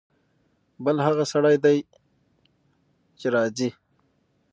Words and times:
بل 0.83 0.97
هغه 1.07 1.23
سړی 1.33 1.55
دی 1.65 1.77
چې 3.19 3.27
راځي. 3.35 3.69